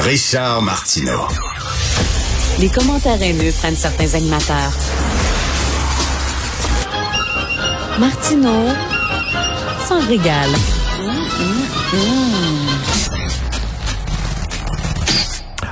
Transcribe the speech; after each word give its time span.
Richard 0.00 0.62
Martineau. 0.62 1.26
Les 2.60 2.68
commentaires 2.68 3.20
haineux 3.20 3.52
prennent 3.58 3.76
certains 3.76 4.14
animateurs. 4.14 4.72
Martineau 7.98 8.68
s'en 9.88 10.00
régale. 10.06 10.50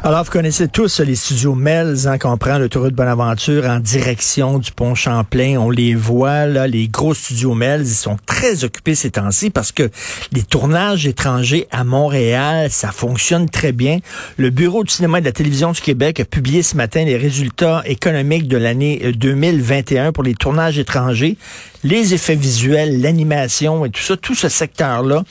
Alors, 0.06 0.22
vous 0.22 0.30
connaissez 0.30 0.68
tous 0.68 1.00
les 1.00 1.16
studios 1.16 1.56
Melz, 1.56 2.06
hein, 2.06 2.16
qu'on 2.16 2.38
prend 2.38 2.58
l'autoroute 2.58 2.94
Bonaventure 2.94 3.64
en 3.64 3.80
direction 3.80 4.60
du 4.60 4.70
pont 4.70 4.94
Champlain. 4.94 5.56
On 5.58 5.68
les 5.68 5.96
voit, 5.96 6.46
là, 6.46 6.68
les 6.68 6.86
gros 6.86 7.12
studios 7.12 7.54
Melz, 7.54 7.90
ils 7.90 7.94
sont 7.96 8.16
très 8.24 8.62
occupés 8.62 8.94
ces 8.94 9.10
temps-ci 9.10 9.50
parce 9.50 9.72
que 9.72 9.90
les 10.30 10.44
tournages 10.44 11.08
étrangers 11.08 11.66
à 11.72 11.82
Montréal, 11.82 12.68
ça 12.70 12.92
fonctionne 12.92 13.50
très 13.50 13.72
bien. 13.72 13.98
Le 14.36 14.50
Bureau 14.50 14.84
du 14.84 14.92
cinéma 14.92 15.18
et 15.18 15.22
de 15.22 15.26
la 15.26 15.32
télévision 15.32 15.72
du 15.72 15.80
Québec 15.80 16.20
a 16.20 16.24
publié 16.24 16.62
ce 16.62 16.76
matin 16.76 17.04
les 17.04 17.16
résultats 17.16 17.82
économiques 17.84 18.46
de 18.46 18.58
l'année 18.58 19.12
2021 19.12 20.12
pour 20.12 20.22
les 20.22 20.34
tournages 20.34 20.78
étrangers, 20.78 21.36
les 21.82 22.14
effets 22.14 22.36
visuels, 22.36 23.00
l'animation 23.00 23.84
et 23.84 23.90
tout 23.90 24.02
ça, 24.02 24.16
tout 24.16 24.36
ce 24.36 24.48
secteur-là 24.48 25.24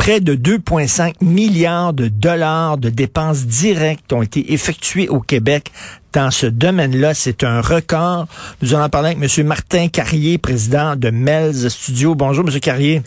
près 0.00 0.20
de 0.20 0.34
2,5 0.34 1.16
milliards 1.20 1.92
de 1.92 2.08
dollars 2.08 2.78
de 2.78 2.88
dépenses 2.88 3.44
directes 3.44 4.14
ont 4.14 4.22
été 4.22 4.54
effectuées 4.54 5.10
au 5.10 5.20
Québec 5.20 5.70
dans 6.14 6.30
ce 6.30 6.46
domaine-là. 6.46 7.12
C'est 7.12 7.44
un 7.44 7.60
record. 7.60 8.26
Nous 8.62 8.74
allons 8.74 8.88
parler 8.88 9.10
avec 9.10 9.38
M. 9.38 9.46
Martin 9.46 9.88
Carrier, 9.88 10.38
président 10.38 10.96
de 10.96 11.10
Melz 11.10 11.68
Studio. 11.68 12.14
Bonjour, 12.14 12.48
M. 12.48 12.60
Carrier. 12.60 13.02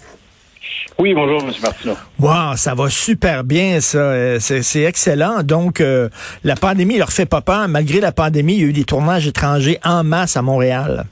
Oui, 0.99 1.15
bonjour, 1.15 1.41
M. 1.41 1.51
Martineau. 1.63 1.95
Wow, 2.19 2.57
ça 2.57 2.75
va 2.75 2.87
super 2.91 3.43
bien, 3.43 3.81
ça. 3.81 3.97
Euh, 3.97 4.37
c'est 4.39 4.83
excellent. 4.83 5.41
Donc, 5.41 5.81
euh, 5.81 6.09
la 6.43 6.55
pandémie 6.55 6.99
leur 6.99 7.11
fait 7.11 7.25
pas 7.25 7.41
peur. 7.41 7.67
Malgré 7.69 8.01
la 8.01 8.11
pandémie, 8.11 8.53
il 8.53 8.61
y 8.61 8.65
a 8.65 8.67
eu 8.67 8.73
des 8.73 8.85
tournages 8.85 9.25
étrangers 9.25 9.79
en 9.83 10.03
masse 10.03 10.37
à 10.37 10.43
Montréal. 10.43 11.05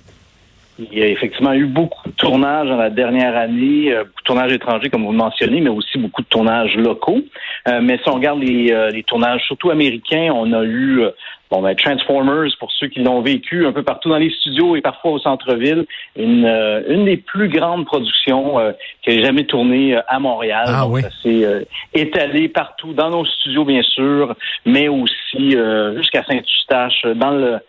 Il 0.89 0.97
y 0.97 1.03
a 1.03 1.07
effectivement 1.07 1.53
eu 1.53 1.65
beaucoup 1.65 2.09
de 2.09 2.15
tournages 2.15 2.67
dans 2.67 2.77
la 2.77 2.89
dernière 2.89 3.37
année, 3.37 3.91
euh, 3.91 4.03
beaucoup 4.03 4.21
de 4.21 4.25
tournages 4.25 4.53
étrangers, 4.53 4.89
comme 4.89 5.05
vous 5.05 5.11
le 5.11 5.17
mentionnez, 5.17 5.61
mais 5.61 5.69
aussi 5.69 5.97
beaucoup 5.97 6.21
de 6.21 6.27
tournages 6.27 6.75
locaux. 6.75 7.19
Euh, 7.67 7.79
mais 7.83 7.97
si 7.97 8.09
on 8.09 8.13
regarde 8.13 8.41
les, 8.41 8.71
euh, 8.71 8.89
les, 8.89 9.03
tournages, 9.03 9.43
surtout 9.45 9.69
américains, 9.69 10.31
on 10.33 10.51
a 10.53 10.63
eu 10.63 11.03
bon, 11.51 11.61
ben, 11.61 11.75
Transformers, 11.75 12.49
pour 12.59 12.71
ceux 12.71 12.87
qui 12.87 13.01
l'ont 13.01 13.21
vécu, 13.21 13.67
un 13.67 13.73
peu 13.73 13.83
partout 13.83 14.09
dans 14.09 14.17
les 14.17 14.31
studios 14.31 14.75
et 14.75 14.81
parfois 14.81 15.11
au 15.11 15.19
centre-ville, 15.19 15.85
une, 16.15 16.47
une 16.87 17.05
des 17.05 17.17
plus 17.17 17.49
grandes 17.49 17.85
productions 17.85 18.55
qui 19.03 19.11
ait 19.11 19.23
jamais 19.23 19.43
tourné 19.43 19.99
à 20.07 20.19
Montréal. 20.19 20.65
Ah, 20.67 20.87
oui. 20.87 21.01
Ça 21.01 21.09
s'est 21.21 21.67
étalé 21.93 22.47
partout, 22.47 22.93
dans 22.93 23.09
nos 23.09 23.25
studios, 23.25 23.65
bien 23.65 23.83
sûr, 23.83 24.33
mais 24.65 24.87
aussi 24.87 25.55
jusqu'à 25.97 26.23
Saint-Eustache, 26.23 27.05
dans 27.15 27.31
le 27.31 27.59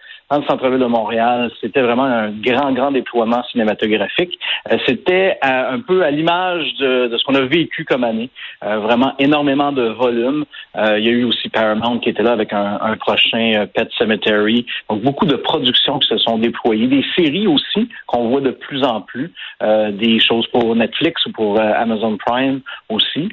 centre-ville 0.46 0.78
de 0.78 0.86
Montréal. 0.86 1.50
C'était 1.60 1.82
vraiment 1.82 2.04
un 2.04 2.30
grand, 2.30 2.72
grand 2.72 2.90
déploiement 2.90 3.42
cinématographique. 3.50 4.38
Euh, 4.70 4.78
c'était 4.86 5.38
euh, 5.44 5.74
un 5.74 5.80
peu 5.80 6.02
à 6.02 6.10
l'image 6.10 6.74
de, 6.74 7.14
ce 7.16 7.24
qu'on 7.24 7.34
a 7.34 7.42
vécu 7.42 7.84
comme 7.84 8.04
année. 8.04 8.30
Euh, 8.64 8.78
vraiment 8.78 9.14
énormément 9.18 9.72
de 9.72 9.88
volume. 9.88 10.44
il 10.76 11.04
y 11.04 11.08
a 11.08 11.12
eu 11.12 11.24
aussi 11.24 11.48
Paramount 11.48 11.98
qui 11.98 12.08
était 12.08 12.22
là 12.22 12.32
avec 12.32 12.52
un, 12.52 12.96
prochain 13.00 13.66
Pet 13.74 13.88
Cemetery. 13.98 14.66
Donc, 14.88 15.02
beaucoup 15.02 15.26
de 15.26 15.36
productions 15.36 15.98
qui 15.98 16.08
se 16.08 16.18
sont 16.18 16.38
déployées. 16.38 16.86
Des 16.86 17.04
séries 17.16 17.46
aussi 17.46 17.88
qu'on 18.06 18.28
voit 18.28 18.40
de 18.40 18.50
plus 18.50 18.82
en 18.84 19.00
plus. 19.00 19.32
des 19.60 20.20
choses 20.20 20.46
pour 20.48 20.74
Netflix 20.74 21.24
ou 21.26 21.32
pour 21.32 21.60
Amazon 21.60 22.16
Prime 22.16 22.60
aussi. 22.88 23.28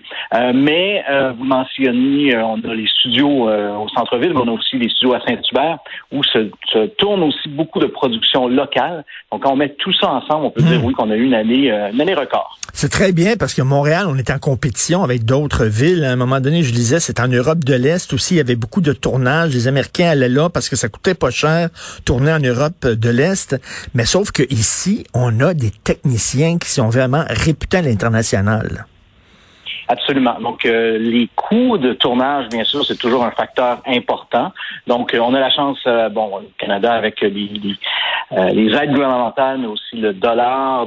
mais 0.53 1.03
vous 1.37 1.45
mentionnez, 1.45 2.35
on 2.37 2.59
a 2.69 2.73
les 2.73 2.87
studios 2.87 3.49
au 3.49 3.87
centre-ville, 3.89 4.33
mais 4.33 4.41
on 4.41 4.47
a 4.47 4.57
aussi 4.59 4.77
les 4.77 4.89
studios 4.89 5.13
à 5.13 5.21
Saint-Hubert 5.21 5.79
où 6.11 6.23
se, 6.23 6.49
se 6.71 6.88
tourne 6.97 7.23
aussi 7.23 7.49
beaucoup 7.49 7.79
de 7.79 7.87
production 7.87 8.47
locale. 8.47 9.05
Donc, 9.31 9.43
quand 9.43 9.53
on 9.53 9.55
met 9.55 9.75
tout 9.77 9.93
ça 9.93 10.11
ensemble, 10.11 10.45
on 10.45 10.51
peut 10.51 10.61
dire 10.61 10.81
hmm. 10.81 10.85
oui 10.85 10.93
qu'on 10.93 11.09
a 11.09 11.15
eu 11.15 11.23
une 11.23 11.33
année, 11.33 11.71
euh, 11.71 11.91
une 11.91 12.01
année 12.01 12.13
record. 12.13 12.57
C'est 12.73 12.89
très 12.89 13.11
bien 13.11 13.35
parce 13.37 13.53
que 13.53 13.61
Montréal, 13.61 14.05
on 14.07 14.17
est 14.17 14.29
en 14.29 14.39
compétition 14.39 15.03
avec 15.03 15.25
d'autres 15.25 15.65
villes. 15.65 16.03
À 16.03 16.11
un 16.11 16.15
moment 16.15 16.39
donné, 16.39 16.63
je 16.63 16.71
disais, 16.71 16.99
c'est 16.99 17.19
en 17.19 17.27
Europe 17.27 17.63
de 17.63 17.73
l'Est 17.73 18.13
aussi. 18.13 18.35
Il 18.35 18.37
y 18.37 18.41
avait 18.41 18.55
beaucoup 18.55 18.81
de 18.81 18.93
tournages. 18.93 19.53
Les 19.53 19.67
Américains 19.67 20.09
allaient 20.09 20.29
là 20.29 20.49
parce 20.49 20.69
que 20.69 20.75
ça 20.75 20.87
coûtait 20.89 21.15
pas 21.15 21.31
cher 21.31 21.69
tourner 22.05 22.31
en 22.31 22.39
Europe 22.39 22.85
de 22.85 23.09
l'Est. 23.09 23.59
Mais 23.93 24.05
sauf 24.05 24.31
que 24.31 24.43
ici, 24.49 25.05
on 25.13 25.39
a 25.39 25.53
des 25.53 25.71
techniciens 25.71 26.57
qui 26.57 26.69
sont 26.69 26.89
vraiment 26.89 27.25
réputés 27.29 27.77
à 27.77 27.81
l'international. 27.81 28.85
Absolument. 29.91 30.39
Donc, 30.39 30.67
euh, 30.67 30.99
les 30.99 31.27
coûts 31.35 31.79
de 31.79 31.93
tournage, 31.93 32.47
bien 32.49 32.63
sûr, 32.63 32.85
c'est 32.85 32.97
toujours 32.99 33.25
un 33.25 33.31
facteur 33.31 33.81
important. 33.87 34.51
Donc, 34.85 35.15
euh, 35.15 35.19
on 35.19 35.33
a 35.33 35.39
la 35.39 35.49
chance, 35.49 35.79
euh, 35.87 36.09
bon, 36.09 36.27
au 36.27 36.41
Canada, 36.59 36.93
avec 36.93 37.21
les, 37.21 37.29
les 37.31 38.75
aides 38.75 38.91
gouvernementales, 38.91 39.57
mais 39.57 39.65
aussi 39.65 39.95
le 39.95 40.13
dollar, 40.13 40.85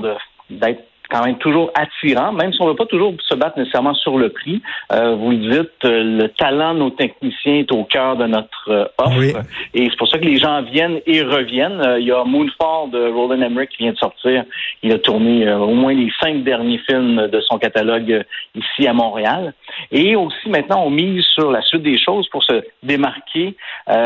d'être 0.48 0.84
quand 1.12 1.24
même 1.24 1.36
toujours 1.36 1.70
attirant, 1.74 2.32
même 2.32 2.52
si 2.52 2.60
on 2.62 2.64
ne 2.64 2.70
veut 2.70 2.76
pas 2.76 2.86
toujours 2.86 3.12
se 3.28 3.34
battre 3.34 3.58
nécessairement 3.58 3.94
sur 3.94 4.18
le 4.18 4.30
prix. 4.30 4.62
Euh, 4.92 5.14
vous 5.14 5.30
le 5.30 5.36
dites, 5.36 5.84
euh, 5.84 6.22
le 6.22 6.28
talent 6.28 6.72
de 6.72 6.78
nos 6.78 6.90
techniciens 6.90 7.56
est 7.56 7.70
au 7.70 7.84
cœur 7.84 8.16
de 8.16 8.26
notre 8.26 8.70
euh, 8.70 8.86
offre. 8.96 9.42
Et 9.74 9.90
c'est 9.90 9.96
pour 9.98 10.08
ça 10.08 10.18
que 10.18 10.24
les 10.24 10.38
gens 10.38 10.62
viennent 10.62 11.00
et 11.06 11.22
reviennent. 11.22 11.82
il 12.00 12.06
y 12.06 12.12
a 12.12 12.24
Moonfall 12.24 12.90
de 12.90 13.12
Roland 13.12 13.42
Emmerich 13.42 13.70
qui 13.70 13.82
vient 13.82 13.92
de 13.92 13.98
sortir. 13.98 14.44
Il 14.82 14.92
a 14.92 14.98
tourné 14.98 15.52
au 15.52 15.74
moins 15.74 15.92
les 15.92 16.10
cinq 16.20 16.42
derniers 16.44 16.78
films 16.78 17.28
de 17.28 17.40
son 17.42 17.58
catalogue 17.58 18.24
ici 18.54 18.86
à 18.86 18.94
Montréal. 18.94 19.52
Et 19.90 20.16
aussi 20.16 20.48
maintenant, 20.48 20.84
on 20.86 20.90
mise 20.90 21.24
sur 21.24 21.50
la 21.50 21.60
suite 21.62 21.82
des 21.82 21.98
choses 21.98 22.26
pour 22.30 22.42
se 22.42 22.62
démarquer 22.82 23.54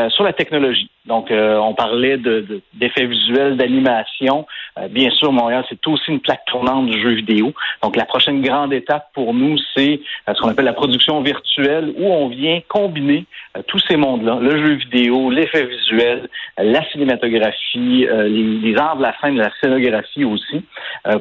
sur 0.09 0.23
la 0.23 0.33
technologie. 0.33 0.89
Donc, 1.07 1.31
on 1.31 1.73
parlait 1.73 2.17
d'effets 2.17 3.05
visuels, 3.05 3.57
d'animation. 3.57 4.45
bien 4.89 5.09
sûr, 5.11 5.31
Montréal, 5.31 5.63
c'est 5.69 5.87
aussi 5.87 6.11
une 6.11 6.19
plaque 6.19 6.45
tournante 6.45 6.87
jeux 6.97 7.13
vidéo. 7.13 7.53
Donc, 7.83 7.95
la 7.95 8.05
prochaine 8.05 8.41
grande 8.41 8.73
étape 8.73 9.09
pour 9.13 9.33
nous, 9.33 9.57
c'est 9.75 9.99
euh, 10.27 10.33
ce 10.33 10.41
qu'on 10.41 10.49
appelle 10.49 10.65
la 10.65 10.73
production 10.73 11.21
virtuelle, 11.21 11.93
où 11.97 12.05
on 12.05 12.27
vient 12.27 12.59
combiner 12.67 13.25
euh, 13.55 13.61
tous 13.67 13.79
ces 13.87 13.97
mondes-là, 13.97 14.37
le 14.41 14.57
jeu 14.57 14.73
vidéo, 14.73 15.29
l'effet 15.29 15.65
visuel, 15.65 16.29
la 16.57 16.83
cinématographie, 16.89 18.07
euh, 18.09 18.27
les, 18.27 18.75
arts 18.77 18.97
de 18.97 19.03
la 19.03 19.15
scène, 19.19 19.37
la 19.37 19.51
scénographie 19.61 20.25
aussi, 20.25 20.63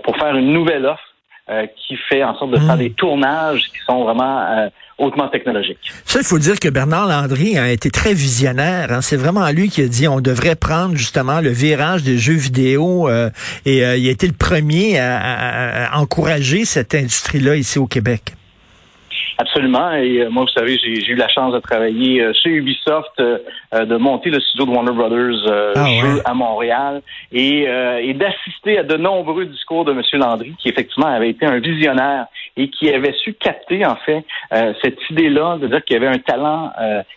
pour 0.03 0.17
faire 0.17 0.37
une 0.37 0.53
nouvelle 0.53 0.85
offre 0.85 1.16
qui 1.77 1.97
fait 2.09 2.25
en 2.25 2.37
sorte 2.37 2.51
de 2.51 2.59
faire 2.59 2.75
hmm. 2.75 2.79
des 2.79 2.91
tournages 2.91 3.63
qui 3.71 3.79
sont 3.87 4.03
vraiment 4.03 4.69
hautement 4.99 5.29
technologique. 5.29 5.79
Ça, 6.05 6.21
il 6.21 6.25
faut 6.25 6.39
dire 6.39 6.59
que 6.59 6.69
Bernard 6.69 7.07
Landry 7.07 7.59
a 7.59 7.71
été 7.71 7.91
très 7.91 8.15
visionnaire. 8.15 8.93
Hein. 8.93 9.03
C'est 9.03 9.17
vraiment 9.17 9.49
lui 9.51 9.69
qui 9.69 9.83
a 9.83 9.89
dit 9.89 10.09
on 10.09 10.21
devrait 10.21 10.57
prendre 10.57 10.97
justement 10.97 11.41
le 11.41 11.51
virage 11.51 12.03
des 12.03 12.19
jeux 12.19 12.35
vidéo 12.35 13.09
euh, 13.09 13.31
et 13.65 13.85
euh, 13.85 13.97
il 13.97 14.09
a 14.09 14.11
été 14.11 14.27
le 14.27 14.33
premier 14.33 14.99
à 14.99 15.91
encourager 15.95 16.65
cette 16.65 16.95
industrie-là 16.95 17.57
ici 17.57 17.79
au 17.79 17.87
Québec. 17.87 18.35
Absolument. 19.39 19.93
Et 19.93 20.23
euh, 20.23 20.31
moi, 20.31 20.45
vous 20.45 20.51
savez, 20.51 20.79
j'ai 20.79 21.11
eu 21.11 21.15
la 21.15 21.29
chance 21.29 21.53
de 21.53 21.59
travailler 21.59 22.23
euh, 22.23 22.33
chez 22.33 22.51
Ubisoft, 22.51 23.21
euh, 23.21 23.39
de 23.73 23.97
monter 23.97 24.31
le 24.31 24.41
studio 24.41 24.65
de 24.65 24.71
Warner 24.71 24.93
Brothers 24.93 25.75
ah, 25.77 25.85
à 26.25 26.35
Montréal 26.35 27.03
et, 27.33 27.65
et 27.65 28.15
d'assister 28.15 28.79
à 28.79 28.83
de 28.83 28.97
nombreux 28.97 29.45
discours 29.45 29.85
de 29.85 29.93
M. 29.93 30.03
Landry, 30.15 30.55
qui 30.59 30.69
effectivement 30.69 31.09
avait 31.09 31.31
été 31.31 31.45
un 31.45 31.59
visionnaire 31.59 32.27
et 32.57 32.71
qui 32.71 32.89
avait 32.89 33.13
su 33.13 33.35
capter 33.35 33.85
en 33.85 33.97
fait 33.97 34.25
cette 34.83 34.99
idée-là 35.11 35.59
de 35.59 35.67
dire 35.67 35.85
qu'il 35.85 35.95
y 35.95 35.97
avait 35.97 36.15
un 36.15 36.19
talent 36.19 36.73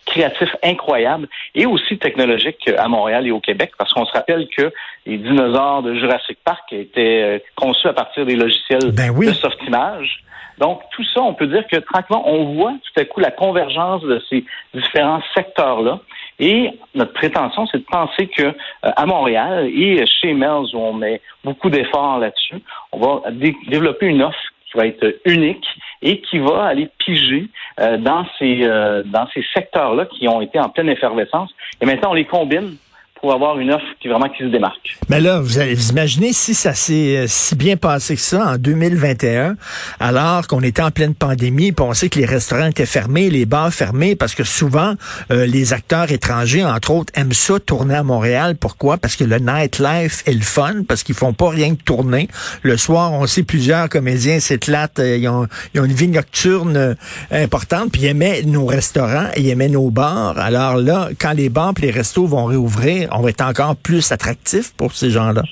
créatif 0.05 0.49
incroyable 0.63 1.27
et 1.55 1.65
aussi 1.65 1.97
technologique 1.97 2.69
à 2.77 2.87
Montréal 2.87 3.27
et 3.27 3.31
au 3.31 3.39
Québec, 3.39 3.71
parce 3.77 3.93
qu'on 3.93 4.05
se 4.05 4.11
rappelle 4.11 4.47
que 4.55 4.71
les 5.05 5.17
dinosaures 5.17 5.83
de 5.83 5.95
Jurassic 5.95 6.39
Park 6.43 6.73
étaient 6.73 7.43
conçus 7.55 7.87
à 7.87 7.93
partir 7.93 8.25
des 8.25 8.35
logiciels 8.35 8.91
ben 8.91 9.11
oui. 9.15 9.27
de 9.27 9.33
softimage. 9.33 10.23
Donc, 10.59 10.81
tout 10.91 11.03
ça, 11.13 11.21
on 11.21 11.33
peut 11.33 11.47
dire 11.47 11.65
que 11.67 11.77
tranquillement, 11.77 12.27
on 12.27 12.53
voit 12.53 12.73
tout 12.73 12.99
à 12.99 13.05
coup 13.05 13.21
la 13.21 13.31
convergence 13.31 14.01
de 14.03 14.21
ces 14.29 14.43
différents 14.73 15.21
secteurs-là. 15.33 15.99
Et 16.39 16.71
notre 16.95 17.13
prétention, 17.13 17.65
c'est 17.67 17.79
de 17.79 17.85
penser 17.85 18.27
que 18.27 18.43
euh, 18.43 18.53
à 18.81 19.05
Montréal 19.05 19.67
et 19.67 20.05
chez 20.05 20.33
Melz, 20.33 20.73
où 20.73 20.79
on 20.79 20.93
met 20.93 21.21
beaucoup 21.43 21.69
d'efforts 21.69 22.19
là-dessus, 22.19 22.61
on 22.91 22.99
va 22.99 23.31
développer 23.31 24.07
une 24.07 24.21
offre 24.21 24.37
qui 24.69 24.77
va 24.77 24.85
être 24.85 25.19
unique 25.25 25.65
et 26.01 26.21
qui 26.21 26.39
va 26.39 26.65
aller 26.65 26.89
piger 26.99 27.47
euh, 27.79 27.97
dans 27.97 28.25
ces 28.37 28.59
euh, 28.63 29.01
dans 29.05 29.27
ces 29.33 29.43
secteurs-là 29.53 30.05
qui 30.05 30.27
ont 30.27 30.41
été 30.41 30.59
en 30.59 30.69
pleine 30.69 30.89
effervescence. 30.89 31.51
Et 31.81 31.85
maintenant, 31.85 32.11
on 32.11 32.15
les 32.15 32.25
combine 32.25 32.75
pour 33.21 33.33
avoir 33.33 33.59
une 33.59 33.71
offre 33.71 33.85
qui 33.99 34.07
vraiment 34.07 34.29
qui 34.29 34.43
se 34.43 34.49
démarque. 34.49 34.97
Mais 35.09 35.19
là, 35.19 35.39
vous, 35.39 35.59
allez, 35.59 35.73
vous 35.73 35.89
imaginez 35.89 36.33
si 36.33 36.53
ça 36.53 36.73
s'est 36.73 37.17
euh, 37.17 37.25
si 37.27 37.55
bien 37.55 37.77
passé 37.77 38.15
que 38.15 38.21
ça 38.21 38.53
en 38.53 38.57
2021, 38.57 39.55
alors 39.99 40.47
qu'on 40.47 40.61
était 40.61 40.81
en 40.81 40.91
pleine 40.91 41.15
pandémie, 41.15 41.71
puis 41.71 41.85
on 41.87 41.93
sait 41.93 42.09
que 42.09 42.19
les 42.19 42.25
restaurants 42.25 42.67
étaient 42.67 42.85
fermés, 42.85 43.29
les 43.29 43.45
bars 43.45 43.73
fermés, 43.73 44.15
parce 44.15 44.35
que 44.35 44.43
souvent 44.43 44.95
euh, 45.31 45.45
les 45.45 45.73
acteurs 45.73 46.11
étrangers, 46.11 46.65
entre 46.65 46.91
autres, 46.91 47.13
aiment 47.15 47.33
ça 47.33 47.59
tourner 47.59 47.95
à 47.95 48.03
Montréal. 48.03 48.55
Pourquoi? 48.59 48.97
Parce 48.97 49.15
que 49.15 49.23
le 49.23 49.37
nightlife 49.39 50.23
est 50.27 50.33
le 50.33 50.41
fun, 50.41 50.83
parce 50.87 51.03
qu'ils 51.03 51.15
font 51.15 51.33
pas 51.33 51.49
rien 51.49 51.75
que 51.75 51.83
tourner. 51.83 52.27
Le 52.61 52.77
soir, 52.77 53.13
on 53.13 53.25
sait 53.27 53.43
plusieurs 53.43 53.89
comédiens 53.89 54.39
s'éclatent, 54.39 54.99
euh, 54.99 55.17
ils 55.17 55.27
ont, 55.27 55.47
ils 55.73 55.81
ont 55.81 55.85
une 55.85 55.93
vie 55.93 56.07
nocturne 56.07 56.95
importante, 57.31 57.91
puis 57.91 58.03
ils 58.03 58.07
aimaient 58.07 58.41
nos 58.43 58.65
restaurants, 58.65 59.27
ils 59.37 59.49
aimaient 59.49 59.69
nos 59.69 59.89
bars. 59.89 60.37
Alors 60.37 60.77
là, 60.77 61.09
quand 61.19 61.33
les 61.33 61.49
bars, 61.49 61.69
et 61.77 61.81
les 61.81 61.91
restos 61.91 62.25
vont 62.25 62.45
réouvrir 62.45 63.08
on 63.11 63.21
va 63.21 63.29
être 63.29 63.41
encore 63.41 63.75
plus 63.75 64.11
attractif 64.11 64.73
pour 64.75 64.93
ces 64.93 65.09
gens-là? 65.09 65.43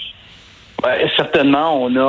certainement, 1.16 1.82
on 1.82 1.96
a 1.96 2.00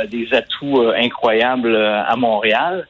euh, 0.00 0.06
des 0.06 0.28
atouts 0.32 0.82
euh, 0.82 0.94
incroyables 0.96 1.74
euh, 1.74 2.02
à 2.04 2.16
Montréal 2.16 2.86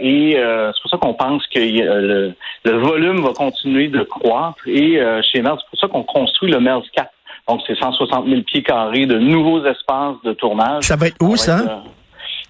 et 0.00 0.36
c'est 0.36 0.82
pour 0.82 0.90
ça 0.92 0.98
qu'on 0.98 1.14
pense 1.14 1.44
que 1.48 1.58
le, 1.58 2.34
volume 2.64 3.22
va 3.22 3.32
continuer 3.32 3.88
de 3.88 4.04
croître 4.04 4.60
et 4.68 5.02
chez 5.32 5.42
Merz, 5.42 5.58
c'est 5.58 5.70
pour 5.70 5.80
ça 5.80 5.88
qu'on 5.88 6.04
construit 6.04 6.52
le 6.52 6.60
Merz 6.60 6.84
4. 6.94 7.10
Donc, 7.48 7.62
c'est 7.66 7.76
160 7.76 8.28
000 8.28 8.42
pieds 8.42 8.62
carrés 8.62 9.06
de 9.06 9.18
nouveaux 9.18 9.64
espaces 9.66 10.14
de 10.22 10.32
tournage. 10.32 10.84
Ça 10.84 10.94
va 10.94 11.08
être 11.08 11.16
où, 11.20 11.36
ça? 11.36 11.82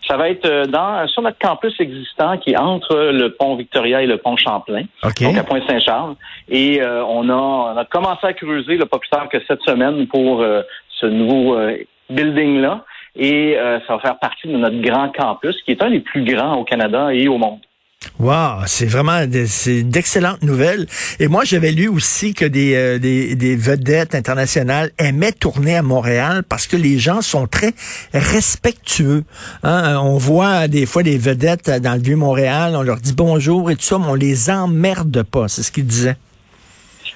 Ça 0.09 0.17
va 0.17 0.31
être 0.31 0.47
euh, 0.47 0.65
dans 0.65 1.07
sur 1.09 1.21
notre 1.21 1.39
campus 1.39 1.75
existant 1.79 2.39
qui 2.39 2.53
est 2.53 2.57
entre 2.57 2.97
le 3.13 3.29
pont 3.35 3.57
Victoria 3.57 4.03
et 4.03 4.07
le 4.07 4.17
pont 4.17 4.37
Champlain, 4.37 4.85
donc 5.03 5.37
à 5.37 5.45
Pointe-Saint-Charles. 5.45 6.15
Et 6.49 6.81
euh, 6.81 7.05
on, 7.05 7.29
a, 7.29 7.35
on 7.35 7.77
a 7.77 7.85
commencé 7.85 8.27
à 8.27 8.33
creuser, 8.33 8.77
le 8.77 8.87
pas 8.87 8.99
plus 8.99 9.11
tard 9.11 9.29
que 9.29 9.39
cette 9.47 9.61
semaine, 9.63 10.07
pour 10.07 10.41
euh, 10.41 10.63
ce 10.99 11.07
nouveau 11.07 11.59
building-là. 12.09 12.85
Et 13.17 13.57
ça 13.87 13.97
va 13.97 13.99
faire 13.99 14.19
partie 14.19 14.47
de 14.47 14.57
notre 14.57 14.81
grand 14.81 15.09
campus, 15.11 15.61
qui 15.63 15.73
est 15.73 15.83
un 15.83 15.91
des 15.91 16.01
plus 16.01 16.23
grands 16.23 16.55
au 16.55 16.65
Canada 16.65 17.13
et 17.13 17.27
au 17.27 17.37
monde. 17.37 17.61
Wow, 18.21 18.67
c'est 18.67 18.87
vraiment 18.87 19.21
c'est 19.47 19.85
d'excellentes 19.85 20.43
nouvelles. 20.43 20.87
Et 21.21 21.29
moi, 21.29 21.45
j'avais 21.45 21.71
lu 21.71 21.87
aussi 21.87 22.35
que 22.35 22.45
des, 22.45 22.75
euh, 22.75 22.99
des, 22.99 23.37
des, 23.37 23.55
vedettes 23.55 24.17
internationales 24.17 24.91
aimaient 24.99 25.31
tourner 25.31 25.77
à 25.77 25.83
Montréal 25.83 26.43
parce 26.49 26.67
que 26.67 26.77
les 26.77 26.99
gens 26.99 27.23
sont 27.23 27.47
très 27.47 27.75
respectueux. 28.13 29.23
Hein. 29.63 30.01
On 30.03 30.17
voit 30.17 30.67
des 30.67 30.85
fois 30.85 31.05
des 31.05 31.17
vedettes 31.17 31.71
dans 31.71 31.95
le 31.95 32.03
vieux 32.03 32.17
Montréal, 32.17 32.73
on 32.75 32.83
leur 32.83 32.97
dit 32.97 33.15
bonjour 33.15 33.71
et 33.71 33.77
tout 33.77 33.83
ça, 33.83 33.99
mais 33.99 34.07
on 34.09 34.15
les 34.15 34.51
emmerde 34.51 35.23
pas. 35.23 35.47
C'est 35.47 35.63
ce 35.63 35.71
qu'ils 35.71 35.87
disaient. 35.87 36.17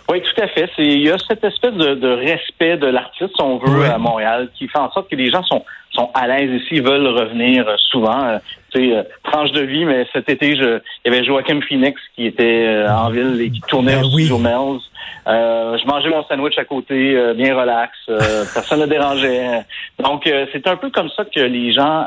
Oui, 0.09 0.23
tout 0.23 0.41
à 0.41 0.47
fait. 0.49 0.71
Il 0.79 1.01
y 1.01 1.11
a 1.11 1.19
cette 1.19 1.43
espèce 1.43 1.75
de, 1.75 2.09
respect 2.09 2.77
de 2.77 2.87
l'artiste, 2.87 3.35
si 3.35 3.43
on 3.43 3.59
veut, 3.59 3.87
à 3.87 3.99
Montréal, 3.99 4.51
qui 4.57 4.69
fait 4.69 4.79
en 4.79 4.91
sorte 4.93 5.11
que 5.11 5.17
les 5.17 5.31
gens 5.31 5.43
sont, 5.43 5.65
sont 5.91 6.11
à 6.15 6.29
l'aise 6.29 6.63
ici, 6.63 6.81
veulent 6.81 7.07
revenir 7.07 7.67
euh, 7.67 7.75
souvent. 7.91 8.39
Euh, 8.75 8.79
tu 8.79 8.89
sais, 8.89 8.97
euh, 8.97 9.03
tranche 9.25 9.53
de 9.53 9.63
vie, 9.63 9.85
mais 9.85 10.07
cet 10.13 10.29
été, 10.29 10.57
je, 10.57 10.81
il 11.05 11.13
y 11.13 11.15
avait 11.15 11.25
Joachim 11.25 11.61
Phoenix 11.69 12.01
qui 12.15 12.27
était 12.27 12.85
en 12.89 13.11
ville 13.11 13.41
et 13.41 13.51
qui 13.51 13.61
tournait 13.63 13.97
ben 13.97 14.05
au 14.05 14.15
oui. 14.15 14.31
Mel's. 14.31 14.83
je 15.27 15.87
mangeais 15.87 16.11
mon 16.11 16.25
sandwich 16.25 16.59
à 16.59 16.65
côté, 16.65 17.17
bien 17.37 17.55
relax, 17.55 17.93
personne 18.55 18.81
ne 18.81 18.87
dérangeait. 18.87 19.65
Donc, 20.03 20.31
c'est 20.53 20.67
un 20.67 20.77
peu 20.77 20.91
comme 20.91 21.09
ça 21.11 21.25
que 21.25 21.41
les 21.41 21.73
gens 21.73 22.07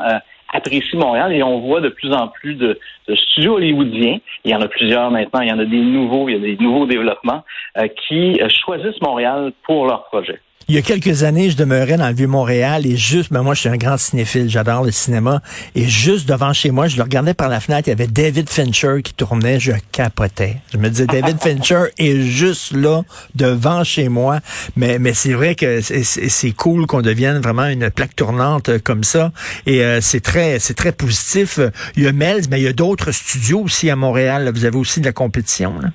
apprécie 0.52 0.96
Montréal 0.96 1.32
et 1.32 1.42
on 1.42 1.60
voit 1.60 1.80
de 1.80 1.88
plus 1.88 2.12
en 2.12 2.28
plus 2.28 2.54
de, 2.54 2.78
studios 3.14 3.56
hollywoodiens. 3.56 4.18
Il 4.44 4.50
y 4.50 4.54
en 4.54 4.60
a 4.60 4.68
plusieurs 4.68 5.10
maintenant. 5.10 5.40
Il 5.40 5.48
y 5.48 5.52
en 5.52 5.58
a 5.58 5.64
des 5.64 5.80
nouveaux, 5.80 6.28
il 6.28 6.34
y 6.34 6.36
a 6.36 6.56
des 6.56 6.62
nouveaux 6.62 6.86
développements 6.86 7.44
euh, 7.78 7.88
qui 8.06 8.40
euh, 8.40 8.48
choisissent 8.48 9.00
Montréal 9.00 9.52
pour 9.64 9.86
leurs 9.86 10.04
projets. 10.04 10.40
Il 10.68 10.74
y 10.74 10.78
a 10.78 10.82
quelques 10.82 11.22
années, 11.22 11.48
je 11.48 11.56
demeurais 11.56 11.96
dans 11.96 12.08
le 12.08 12.14
Vieux-Montréal 12.14 12.86
et 12.86 12.96
juste, 12.96 13.32
ben 13.32 13.42
moi, 13.42 13.54
je 13.54 13.60
suis 13.60 13.68
un 13.68 13.76
grand 13.76 13.96
cinéphile, 13.98 14.50
j'adore 14.50 14.82
le 14.82 14.90
cinéma. 14.90 15.40
Et 15.76 15.86
juste 15.86 16.28
devant 16.28 16.52
chez 16.52 16.72
moi, 16.72 16.88
je 16.88 16.96
le 16.96 17.04
regardais 17.04 17.34
par 17.34 17.48
la 17.48 17.60
fenêtre, 17.60 17.86
il 17.86 17.90
y 17.90 17.92
avait 17.92 18.08
David 18.08 18.50
Fincher 18.50 18.96
qui 19.04 19.14
tournait, 19.14 19.60
je 19.60 19.70
capotais. 19.92 20.56
Je 20.72 20.78
me 20.78 20.90
disais, 20.90 21.06
David 21.06 21.38
Fincher 21.40 21.84
est 21.98 22.20
juste 22.20 22.72
là, 22.72 23.02
devant 23.36 23.84
chez 23.84 24.08
moi. 24.08 24.40
Mais, 24.74 24.98
mais 24.98 25.14
c'est 25.14 25.34
vrai 25.34 25.54
que 25.54 25.80
c'est 25.82 26.50
cool 26.50 26.88
qu'on 26.88 27.00
devienne 27.00 27.38
vraiment 27.38 27.66
une 27.66 27.88
plaque 27.88 28.16
tournante 28.16 28.78
comme 28.78 29.04
ça. 29.04 29.30
Et 29.66 29.84
euh, 29.84 30.00
c'est 30.00 30.20
très, 30.20 30.58
c'est 30.58 30.74
très 30.74 30.90
positif. 30.90 31.60
Il 31.94 32.02
y 32.02 32.08
a 32.08 32.12
Melz, 32.12 32.48
mais 32.50 32.58
il 32.58 32.64
y 32.64 32.68
a 32.68 32.72
d'autres 32.72 33.12
studios 33.12 33.60
aussi 33.60 33.88
à 33.88 33.94
Montréal. 33.94 34.50
Vous 34.52 34.64
avez 34.64 34.78
aussi 34.78 34.98
de 34.98 35.06
la 35.06 35.12
compétition, 35.12 35.78
là. 35.80 35.90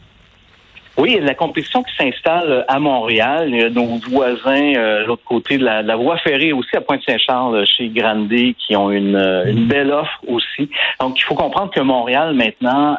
Oui, 0.98 1.12
il 1.12 1.16
y 1.16 1.18
a 1.18 1.22
de 1.22 1.26
la 1.26 1.36
compétition 1.36 1.84
qui 1.84 1.96
s'installe 1.96 2.52
euh, 2.52 2.64
à 2.68 2.78
Montréal. 2.80 3.50
Il 3.50 3.60
y 3.60 3.64
a 3.64 3.70
nos 3.70 3.98
voisins 4.10 4.74
euh, 4.76 5.04
de 5.04 5.08
l'autre 5.08 5.24
côté 5.24 5.58
de 5.58 5.64
la, 5.64 5.96
voie 5.96 6.18
ferrée 6.18 6.52
aussi 6.52 6.76
à 6.76 6.82
Pointe-Saint-Charles 6.82 7.56
euh, 7.56 7.66
chez 7.66 7.88
Grandet 7.88 8.56
qui 8.58 8.76
ont 8.76 8.92
une, 8.92 9.16
une, 9.48 9.68
belle 9.68 9.92
offre 9.92 10.20
aussi. 10.28 10.70
Donc, 11.00 11.18
il 11.18 11.24
faut 11.24 11.36
comprendre 11.36 11.72
que 11.72 11.80
Montréal 11.80 12.34
maintenant 12.34 12.98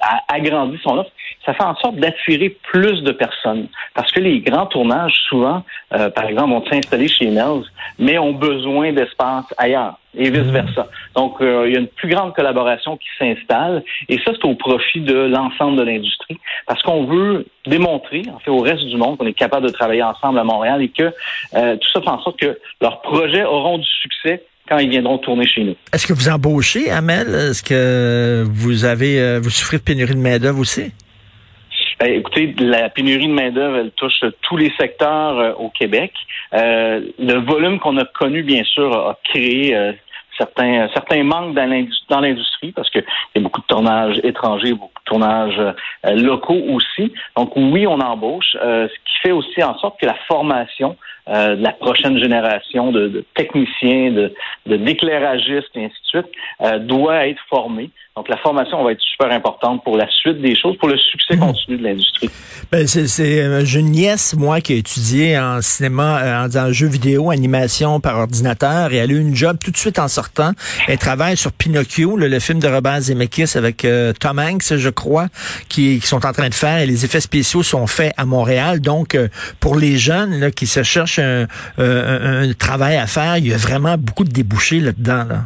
a 0.00 0.34
agrandi 0.34 0.78
son 0.82 0.98
offre. 0.98 1.10
Ça 1.44 1.52
fait 1.52 1.62
en 1.62 1.74
sorte 1.76 1.96
d'attirer 1.96 2.56
plus 2.72 3.02
de 3.02 3.12
personnes 3.12 3.68
parce 3.94 4.10
que 4.12 4.20
les 4.20 4.40
grands 4.40 4.66
tournages, 4.66 5.14
souvent, 5.28 5.62
par 5.90 6.26
exemple, 6.26 6.50
vont 6.50 6.64
s'installer 6.66 7.08
chez 7.08 7.26
Nels, 7.26 7.64
mais 7.98 8.18
ont 8.18 8.32
besoin 8.32 8.92
d'espace 8.92 9.44
ailleurs 9.58 9.98
et 10.16 10.30
vice-versa. 10.30 10.88
Donc, 11.14 11.36
il 11.40 11.72
y 11.72 11.76
a 11.76 11.80
une 11.80 11.88
plus 11.88 12.08
grande 12.08 12.34
collaboration 12.34 12.96
qui 12.96 13.08
s'installe 13.18 13.82
et 14.08 14.18
ça, 14.18 14.32
c'est 14.34 14.44
au 14.44 14.54
profit 14.54 15.00
de 15.00 15.14
l'ensemble 15.14 15.76
de 15.76 15.82
l'industrie 15.82 16.38
parce 16.66 16.82
qu'on 16.82 17.04
veut 17.04 17.46
démontrer, 17.66 18.22
en 18.34 18.38
fait, 18.38 18.50
au 18.50 18.60
reste 18.60 18.84
du 18.84 18.96
monde 18.96 19.18
qu'on 19.18 19.26
est 19.26 19.32
capable 19.34 19.66
de 19.66 19.72
travailler 19.72 20.02
ensemble 20.02 20.38
à 20.38 20.44
Montréal 20.44 20.82
et 20.82 20.88
que 20.88 21.12
euh, 21.54 21.76
tout 21.76 21.90
ça 21.92 22.00
fait 22.00 22.08
en 22.08 22.22
sorte 22.22 22.38
que 22.38 22.58
leurs 22.80 23.00
projets 23.02 23.44
auront 23.44 23.78
du 23.78 23.88
succès 24.02 24.42
quand 24.68 24.78
ils 24.78 24.88
viendront 24.88 25.18
tourner 25.18 25.46
chez 25.46 25.62
nous. 25.62 25.76
Est-ce 25.92 26.06
que 26.06 26.12
vous 26.12 26.28
embauchez, 26.28 26.90
Amel? 26.90 27.28
Est-ce 27.28 27.62
que 27.62 28.44
vous 28.48 28.84
avez 28.84 29.20
euh, 29.20 29.40
vous 29.42 29.50
souffrez 29.50 29.76
de 29.78 29.82
pénurie 29.82 30.14
de 30.14 30.20
main-d'œuvre 30.20 30.60
aussi? 30.60 30.92
Ben, 32.00 32.12
écoutez, 32.12 32.54
la 32.58 32.88
pénurie 32.88 33.28
de 33.28 33.32
main-d'œuvre, 33.32 33.76
elle 33.76 33.90
touche 33.92 34.20
tous 34.42 34.56
les 34.56 34.72
secteurs 34.78 35.38
euh, 35.38 35.52
au 35.54 35.70
Québec. 35.70 36.12
le 36.52 37.38
volume 37.38 37.78
qu'on 37.78 37.96
a 37.98 38.04
connu, 38.04 38.42
bien 38.42 38.64
sûr, 38.64 38.92
a 38.92 39.18
créé 39.24 39.94
certains, 40.38 40.88
certains 40.92 41.22
manques 41.22 41.54
dans 41.54 42.20
l'industrie 42.20 42.72
parce 42.72 42.90
qu'il 42.90 43.04
y 43.34 43.38
a 43.38 43.42
beaucoup 43.42 43.60
de 43.60 43.66
tournages 43.66 44.20
étrangers, 44.22 44.72
beaucoup 44.72 45.00
de 45.00 45.04
tournages 45.04 45.58
euh, 45.58 46.14
locaux 46.14 46.60
aussi. 46.70 47.12
Donc 47.36 47.52
oui, 47.56 47.86
on 47.86 48.00
embauche, 48.00 48.56
euh, 48.62 48.88
ce 48.88 48.94
qui 48.94 49.18
fait 49.22 49.32
aussi 49.32 49.62
en 49.62 49.76
sorte 49.78 50.00
que 50.00 50.06
la 50.06 50.16
formation 50.26 50.96
euh, 51.28 51.56
de 51.56 51.62
la 51.62 51.72
prochaine 51.72 52.18
génération 52.18 52.92
de, 52.92 53.24
techniciens, 53.34 54.12
de, 54.12 54.34
d'éclairagistes 54.66 55.70
et 55.74 55.86
ainsi 55.86 55.96
de 56.02 56.20
suite 56.20 56.86
doit 56.86 57.26
être 57.26 57.42
formée. 57.48 57.90
Donc, 58.16 58.28
la 58.28 58.36
formation 58.36 58.84
va 58.84 58.92
être 58.92 59.00
super 59.00 59.32
importante 59.32 59.82
pour 59.82 59.96
la 59.96 60.08
suite 60.08 60.40
des 60.40 60.54
choses, 60.54 60.76
pour 60.78 60.88
le 60.88 60.96
succès 60.96 61.34
mhm. 61.34 61.40
continu 61.40 61.78
de 61.78 61.82
l'industrie. 61.82 62.30
Ben, 62.70 62.86
c'est, 62.86 63.42
euh, 63.42 63.64
j'ai 63.64 63.80
une 63.80 63.90
nièce, 63.90 64.36
moi, 64.36 64.60
qui 64.60 64.72
a 64.72 64.76
étudié 64.76 65.36
en 65.36 65.60
cinéma, 65.60 66.20
euh, 66.22 66.46
en, 66.46 66.68
en 66.68 66.72
jeu 66.72 66.86
vidéo, 66.86 67.32
animation 67.32 67.98
par 67.98 68.16
ordinateur, 68.20 68.92
et 68.92 68.98
elle 68.98 69.10
a 69.10 69.14
eu 69.14 69.18
une 69.18 69.34
job 69.34 69.56
tout 69.58 69.72
de 69.72 69.76
suite 69.76 69.98
en 69.98 70.06
sortant. 70.06 70.52
Elle 70.86 70.98
travaille 70.98 71.36
sur 71.36 71.50
Pinocchio, 71.50 72.16
le, 72.16 72.38
film 72.38 72.60
de 72.60 72.68
Robert 72.68 73.00
Zemeckis 73.00 73.58
avec 73.58 73.84
euh, 73.84 74.12
Tom 74.12 74.38
Hanks, 74.38 74.76
je 74.76 74.90
crois, 74.90 75.26
qui, 75.68 75.98
qui, 75.98 76.06
sont 76.06 76.24
en 76.24 76.32
train 76.32 76.48
de 76.48 76.54
faire, 76.54 76.78
et 76.78 76.86
les 76.86 77.04
effets 77.04 77.20
spéciaux 77.20 77.64
sont 77.64 77.88
faits 77.88 78.12
à 78.16 78.24
Montréal. 78.24 78.78
Donc, 78.78 79.18
pour 79.58 79.74
les 79.74 79.96
jeunes 79.96 80.38
là, 80.38 80.52
qui 80.52 80.68
se 80.68 80.84
cherchent 80.84 81.18
un, 81.18 81.48
un, 81.78 82.48
un 82.48 82.52
travail 82.52 82.96
à 82.96 83.08
faire, 83.08 83.38
il 83.38 83.48
y 83.48 83.52
a 83.52 83.56
vraiment 83.56 83.96
beaucoup 83.98 84.22
de 84.22 84.30
débouchés 84.30 84.78
là-dedans. 84.78 85.24
Là. 85.28 85.40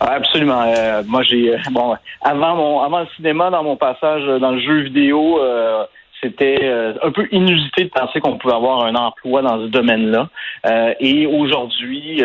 Absolument. 0.00 0.62
Euh, 0.66 1.02
moi, 1.06 1.22
j'ai 1.22 1.54
bon 1.70 1.94
avant 2.22 2.56
mon 2.56 2.80
avant 2.80 3.00
le 3.00 3.06
cinéma, 3.16 3.50
dans 3.50 3.62
mon 3.62 3.76
passage 3.76 4.24
dans 4.40 4.52
le 4.52 4.60
jeu 4.60 4.80
vidéo, 4.80 5.38
euh, 5.38 5.84
c'était 6.22 6.58
euh, 6.62 6.94
un 7.02 7.10
peu 7.12 7.28
inusité 7.30 7.84
de 7.84 7.90
penser 7.90 8.20
qu'on 8.20 8.38
pouvait 8.38 8.54
avoir 8.54 8.84
un 8.84 8.94
emploi 8.94 9.42
dans 9.42 9.60
ce 9.60 9.66
domaine-là. 9.66 10.28
et 11.00 11.26
aujourd'hui, 11.26 12.22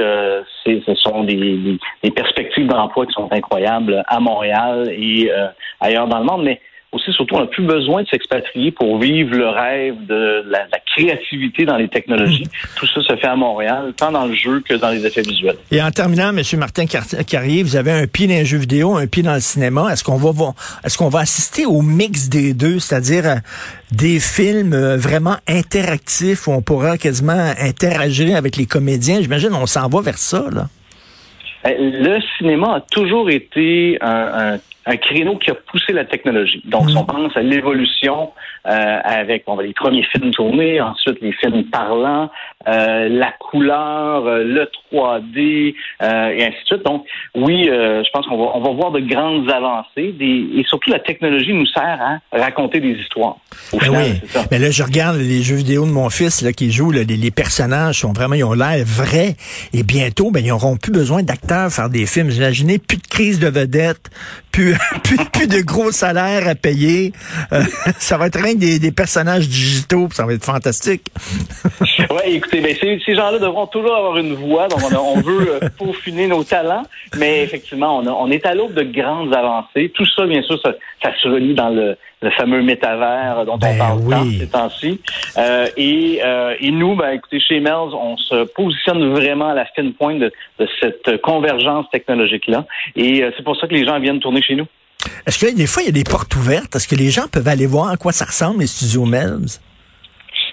ce 0.65 0.96
sont 0.96 1.25
des, 1.25 1.77
des 2.01 2.12
perspectives 2.12 2.67
d'emploi 2.67 3.05
qui 3.05 3.13
sont 3.13 3.29
incroyables 3.32 4.03
à 4.08 4.20
Montréal 4.22 4.89
et 4.91 5.29
ailleurs 5.82 6.08
dans 6.08 6.20
le 6.20 6.25
monde. 6.25 6.44
Mais 6.44 6.62
aussi, 6.96 7.12
surtout, 7.12 7.36
on 7.36 7.42
n'a 7.42 7.48
plus 7.48 7.66
besoin 7.66 8.04
de 8.04 8.08
s'expatrier 8.08 8.72
pour 8.72 9.00
vivre 9.00 9.36
le 9.36 9.50
rêve 9.50 10.06
de 10.06 10.44
la, 10.50 10.66
créativité 10.96 11.66
dans 11.66 11.75
les 11.75 11.90
technologies. 11.90 12.46
Hmm. 12.46 12.78
Tout 12.78 12.88
ça 12.88 13.02
se 13.02 13.16
fait 13.18 13.28
à 13.28 13.36
Montréal, 13.36 13.94
tant 13.98 14.14
dans 14.14 14.25
le 14.25 14.34
jeu 14.34 14.62
que 14.62 14.75
dans 14.75 14.92
les 14.92 15.06
effets 15.06 15.24
visuels. 15.24 15.58
Et 15.70 15.82
en 15.82 15.92
terminant, 15.92 16.30
M. 16.30 16.42
Martin 16.58 16.86
Carrier, 16.86 17.64
vous 17.64 17.75
avez 17.75 17.92
un 17.92 18.08
pied 18.08 18.28
dans 18.28 18.34
les 18.34 18.46
jeux 18.46 18.60
vidéo, 18.60 18.96
un 18.96 19.06
pied 19.06 19.22
dans 19.22 19.34
le 19.34 19.42
cinéma. 19.42 19.92
Est-ce 19.92 20.06
qu'on 20.06 20.16
va, 20.16 20.54
est-ce 20.86 20.98
qu'on 20.98 21.10
va 21.10 21.20
assister 21.20 21.66
au 21.66 21.82
mix 21.82 22.30
des 22.30 22.54
deux, 22.54 22.80
c'est-à-dire 22.80 23.25
euh, 23.25 23.36
des 23.92 24.22
films 24.22 24.74
euh, 24.74 24.96
vraiment 24.96 25.36
interactifs 25.50 26.48
où 26.48 26.52
on 26.52 26.62
pourra 26.62 26.98
quasiment 26.98 27.52
interagir 27.60 28.38
avec 28.38 28.56
les 28.56 28.66
comédiens? 28.66 29.22
J'imagine 29.22 29.50
on 29.54 29.66
s'en 29.66 29.90
va 29.90 30.00
vers 30.00 30.18
ça, 30.18 30.46
là. 30.50 30.68
Euh, 31.66 31.72
le 31.78 32.20
cinéma 32.38 32.75
a 32.75 32.82
toujours 32.82 33.30
été 33.30 33.98
un 34.00 34.54
un 34.54 34.60
créneau 34.98 35.38
qui 35.38 35.50
a 35.50 35.56
poussé 35.56 35.94
la 35.94 36.06
technologie. 36.06 36.62
Donc, 36.65 36.89
si 36.89 36.98
on 36.98 37.06
pense 37.06 37.36
à 37.36 37.42
l'évolution 37.42 38.32
euh, 38.68 39.00
avec 39.04 39.44
on 39.48 39.56
va, 39.56 39.63
les 39.63 39.74
premiers 39.74 40.04
films 40.04 40.32
tournés, 40.32 40.80
ensuite 40.80 41.20
les 41.22 41.32
films 41.32 41.65
parlants, 41.65 42.30
euh, 42.67 43.10
la 43.10 43.31
couleur, 43.39 44.25
euh, 44.25 44.43
le 44.43 44.69
3D 44.91 45.75
euh, 46.01 46.29
et 46.29 46.45
ainsi 46.45 46.57
de 46.62 46.65
suite. 46.65 46.86
Donc, 46.86 47.05
oui, 47.36 47.69
euh, 47.69 48.03
je 48.03 48.10
pense 48.12 48.25
qu'on 48.27 48.38
va, 48.38 48.51
on 48.55 48.62
va 48.62 48.72
voir 48.72 48.91
de 48.91 49.00
grandes 49.00 49.50
avancées 49.50 50.13
des, 50.13 50.48
et 50.57 50.65
surtout 50.67 50.89
la 50.89 51.00
technologie 51.00 51.53
nous 51.53 51.67
sert 51.67 52.00
à 52.31 52.38
raconter 52.38 52.79
des 52.79 52.93
histoires. 52.93 53.38
Au 53.74 53.77
ben 53.77 53.89
oui. 53.91 54.41
Mais 54.51 54.60
là, 54.60 54.72
je 54.72 54.84
regarde 54.84 55.17
les 55.17 55.41
jeux 55.41 55.55
vidéo 55.55 55.86
de 55.86 55.91
mon 55.91 56.10
fils 56.10 56.41
là, 56.41 56.53
qui 56.53 56.72
joue, 56.72 56.91
là, 56.91 57.03
les, 57.03 57.17
les, 57.17 57.31
personnages 57.31 58.00
sont 58.00 58.13
vraiment, 58.13 58.36
ils 58.36 58.43
ont 58.43 58.53
l'air 58.53 58.84
vrais 58.86 59.36
et 59.74 59.84
bientôt, 59.84 60.31
ben, 60.31 60.43
ils 60.43 60.50
n'auront 60.50 60.77
plus 60.77 60.91
besoin 60.91 61.24
d'acteurs 61.24 61.72
faire 61.72 61.89
des 61.89 62.05
films. 62.05 62.29
Imaginez, 62.29 62.79
plus 62.79 62.98
de 62.98 63.07
crise 63.07 63.39
de 63.39 63.48
vedettes, 63.48 64.10
plus, 64.51 64.75
plus, 65.34 65.48
de 65.48 65.62
gros 65.62 65.91
salaires 65.91 66.48
à 66.48 66.55
payer. 66.55 67.13
Euh, 67.51 67.63
ça 68.00 68.17
va 68.17 68.27
être 68.27 68.41
rien 68.41 68.55
des, 68.55 68.79
des 68.79 68.91
personnages 68.91 69.48
digitaux, 69.48 70.07
ça 70.12 70.25
va 70.25 70.34
être 70.34 70.45
fantastique. 70.45 71.12
oui, 71.81 72.22
écoutez, 72.27 72.55
ben, 72.62 72.76
ces, 72.76 73.16
gens-là 73.16 73.40
devront 73.40 73.68
toujours 73.68 73.96
avoir 73.96 74.18
une 74.18 74.34
voix, 74.34 74.68
donc 74.68 74.80
on, 74.84 74.96
on 74.96 75.22
veut 75.22 75.54
euh, 75.54 75.70
peaufiner 75.78 76.28
nos 76.28 76.44
talents, 76.44 76.84
mais 77.18 77.44
effectivement, 77.44 77.98
on, 77.98 78.06
a, 78.08 78.12
on 78.12 78.30
est 78.30 78.46
à 78.46 78.54
l'aube 78.54 78.74
de 78.74 78.84
grandes 78.84 79.34
avancées. 79.34 79.92
Tout 79.94 80.06
ça, 80.06 80.26
bien 80.26 80.42
sûr, 80.44 80.60
ça, 80.62 80.74
ça 81.02 81.12
se 81.22 81.28
relie 81.28 81.54
dans 81.54 81.70
le, 81.70 81.98
le 82.22 82.32
fameux 82.32 82.62
métavers 82.62 83.46
dont 83.46 83.54
on 83.54 83.58
ben 83.58 83.78
parle 83.78 84.00
oui. 84.04 84.12
tant 84.12 84.40
ces 84.40 84.48
temps-ci. 84.48 85.02
Euh, 85.38 85.68
et, 85.78 86.22
euh, 86.24 86.56
et 86.60 86.72
nous, 86.72 86.96
ben, 86.96 87.12
écoutez, 87.12 87.40
chez 87.40 87.60
Melz, 87.60 87.94
on 87.94 88.18
se 88.18 88.46
positionne 88.54 89.14
vraiment 89.14 89.50
à 89.50 89.54
la 89.54 89.66
fine 89.76 89.94
pointe 89.94 90.20
de, 90.20 90.32
de 90.60 90.68
cette 90.82 91.22
convergence 91.22 91.86
technologique-là. 91.92 92.66
Et 92.96 93.24
c'est 93.36 93.44
pour 93.44 93.60
ça 93.60 93.68
que 93.68 93.74
les 93.74 93.86
gens 93.86 94.00
viennent 94.00 94.20
tourner 94.20 94.42
chez 94.42 94.56
nous. 94.56 94.68
Est-ce 95.26 95.46
que 95.46 95.56
des 95.56 95.68
fois, 95.68 95.84
il 95.84 95.88
y 95.88 95.90
a 95.90 95.92
des 95.92 96.04
portes 96.04 96.36
ouvertes? 96.36 96.76
Est-ce 96.76 96.88
que 96.88 96.96
les 96.96 97.10
gens 97.10 97.28
peuvent 97.32 97.48
aller 97.48 97.66
voir 97.66 97.90
à 97.90 97.98
quoi 97.98 98.12
ça 98.12 98.26
ressemble, 98.26 98.62
les 98.62 98.68
studios 98.68 99.06
Melz? 99.06 99.60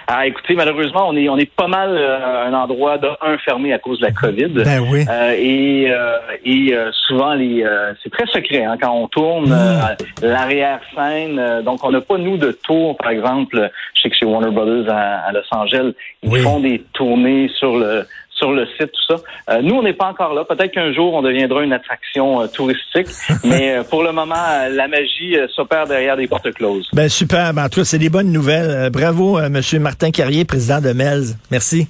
Ah, 0.09 0.27
écoutez, 0.27 0.55
malheureusement, 0.55 1.09
on 1.09 1.17
est 1.17 1.29
on 1.29 1.37
est 1.39 1.51
pas 1.51 1.69
mal 1.69 1.91
euh, 1.97 2.47
un 2.49 2.53
endroit 2.55 2.99
de 2.99 3.09
un 3.21 3.39
fermé 3.39 3.73
à 3.73 3.79
cause 3.79 3.99
de 4.01 4.07
la 4.07 4.13
COVID. 4.13 4.49
Ben 4.49 4.81
oui. 4.91 5.05
Euh, 5.09 5.35
et 5.39 5.87
euh, 5.91 6.19
et 6.45 6.75
euh, 6.75 6.91
souvent 7.07 7.35
les 7.35 7.63
euh, 7.65 7.93
c'est 8.03 8.11
très 8.11 8.27
secret 8.27 8.65
hein, 8.65 8.77
quand 8.81 8.93
on 8.93 9.09
tourne 9.09 9.51
Mm. 9.53 9.97
l'arrière 10.27 10.81
scène. 10.95 11.63
donc 11.65 11.85
on 11.85 11.91
n'a 11.91 12.01
pas 12.01 12.19
nous 12.19 12.37
de 12.37 12.53
tour, 12.53 12.97
par 12.97 13.11
exemple, 13.11 13.71
je 13.95 14.03
sais 14.03 14.11
que 14.11 14.17
chez 14.17 14.27
Warner 14.27 14.51
Brothers 14.51 14.93
à, 14.93 15.27
à 15.29 15.33
Los 15.33 15.43
Angeles, 15.53 15.93
ils 16.23 16.31
Oui. 16.31 16.41
font 16.41 16.61
des 16.61 16.81
tournées 16.93 17.49
sur 17.59 17.77
le 17.77 18.05
sur 18.43 18.53
le 18.53 18.67
site, 18.67 18.91
tout 18.93 19.15
ça. 19.15 19.23
Euh, 19.51 19.63
nous, 19.63 19.77
on 19.77 19.83
n'est 19.83 19.93
pas 19.93 20.07
encore 20.07 20.35
là. 20.35 20.45
Peut-être 20.45 20.73
qu'un 20.73 20.93
jour, 20.93 21.15
on 21.15 21.23
deviendra 21.23 21.63
une 21.63 21.73
attraction 21.73 22.43
euh, 22.43 22.47
touristique, 22.49 23.07
mais 23.45 23.77
euh, 23.77 23.83
pour 23.85 24.03
le 24.03 24.11
moment, 24.13 24.35
la 24.71 24.89
magie 24.89 25.37
s'opère 25.55 25.87
derrière 25.87 26.17
des 26.17 26.27
portes 26.27 26.53
closes. 26.53 26.89
Ben 26.93 27.09
super. 27.09 27.55
Ben, 27.55 27.65
en 27.65 27.69
tout 27.69 27.81
cas, 27.81 27.85
c'est 27.85 27.99
des 27.99 28.11
bonnes 28.11 28.33
nouvelles. 28.33 28.91
Bravo, 28.91 29.39
Monsieur 29.49 29.79
Martin 29.79 30.11
Carrier, 30.11 30.45
président 30.45 30.81
de 30.81 30.93
Melz. 30.93 31.37
Merci. 31.51 31.87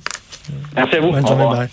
Merci 0.77 0.97
à 0.97 1.01
vous. 1.01 1.13
Bonne 1.13 1.27
journée. 1.27 1.67